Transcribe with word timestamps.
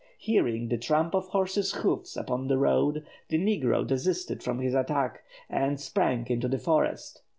Hearing 0.17 0.67
the 0.69 0.79
tramp 0.79 1.13
of 1.13 1.27
horses' 1.27 1.73
hoofs 1.73 2.17
upon 2.17 2.47
the 2.47 2.57
road, 2.57 3.05
the 3.29 3.37
negro 3.37 3.85
desisted 3.85 4.41
from 4.41 4.57
his 4.57 4.73
attack, 4.73 5.21
and 5.47 5.79
sprang 5.79 6.25
into 6.27 6.47
the 6.47 6.57
forest. 6.57 7.21